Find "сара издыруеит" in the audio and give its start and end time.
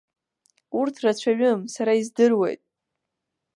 1.73-2.61